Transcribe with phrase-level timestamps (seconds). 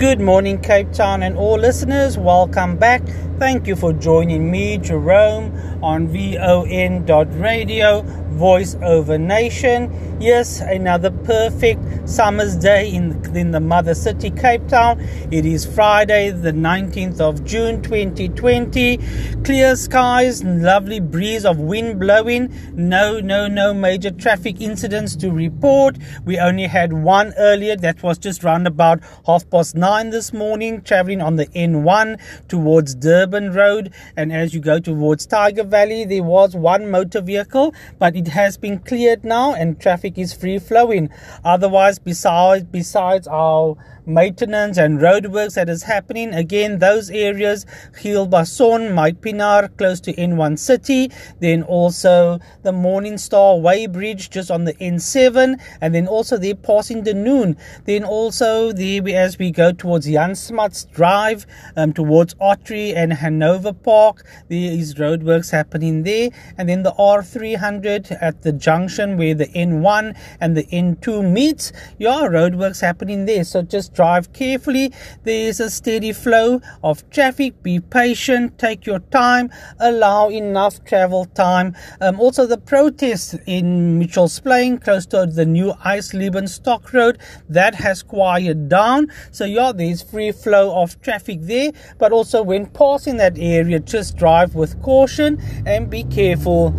[0.00, 2.16] Good morning, Cape Town, and all listeners.
[2.16, 3.02] Welcome back.
[3.38, 8.00] Thank you for joining me, Jerome, on VON.radio,
[8.30, 10.18] Voice Over Nation.
[10.20, 15.00] Yes, another perfect summer's day in, in the mother city, Cape Town.
[15.30, 18.98] It is Friday, the 19th of June 2020.
[19.44, 22.54] Clear skies, lovely breeze of wind blowing.
[22.74, 25.96] No, no, no major traffic incidents to report.
[26.26, 30.82] We only had one earlier that was just round about half past nine this morning,
[30.82, 33.92] traveling on the N1 towards Durban Road.
[34.16, 38.56] And as you go towards Tyger Valley, there was one motor vehicle, but it has
[38.56, 41.10] been cleared now and traffic is free flowing.
[41.44, 43.76] Otherwise, besides besides our
[44.06, 47.66] maintenance and roadworks that is happening, again those areas,
[48.00, 51.10] Hilbason, Mike Pinar, close to N1 City,
[51.40, 56.54] then also the Morning Star Way Bridge just on the N7, and then also they're
[56.54, 57.56] passing the noon.
[57.84, 63.72] Then also there as we go towards Jan Smuts Drive, um, towards Ottery and Hanover
[63.72, 69.46] Park, there is roadworks happening there, and then the R300 at the junction where the
[69.46, 71.72] N1 and the N2 meets.
[71.98, 73.42] Yeah, roadworks happening there.
[73.42, 74.92] So just drive carefully.
[75.24, 77.62] There is a steady flow of traffic.
[77.62, 78.58] Be patient.
[78.58, 79.50] Take your time.
[79.78, 81.74] Allow enough travel time.
[82.00, 87.18] Um, also, the protest in Mitchell's Plain, close to the new Eisleben Stock Road,
[87.48, 89.08] that has quieted down.
[89.30, 91.72] So yeah, there's free flow of traffic there.
[91.98, 96.74] But also when passing that area, just drive with caution and be careful.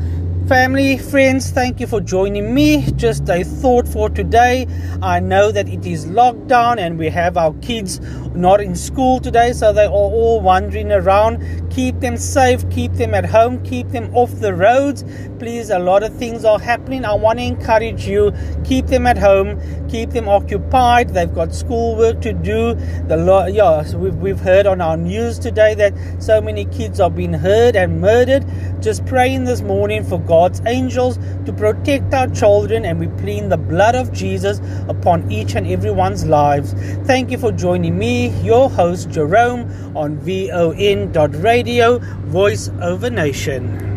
[0.48, 2.92] Family, friends, thank you for joining me.
[2.98, 4.68] Just a thought for today.
[5.02, 8.02] I know that it is lockdown and we have our kids
[8.36, 11.70] not in school today, so they are all wandering around.
[11.72, 15.04] Keep them safe, keep them at home, keep them off the roads.
[15.40, 17.04] Please, a lot of things are happening.
[17.06, 21.10] I want to encourage you keep them at home, keep them occupied.
[21.10, 22.76] They've got schoolwork to do.
[23.08, 27.10] The lo- yeah, we've, we've heard on our news today that so many kids are
[27.10, 28.46] being hurt and murdered.
[28.82, 33.58] Just praying this morning for God's angels to protect our children, and we plead the
[33.58, 36.74] blood of Jesus upon each and everyone's lives.
[37.06, 37.98] Thank you for joining
[38.44, 43.91] your host Jerome, on VON.radio, Voice over Nation.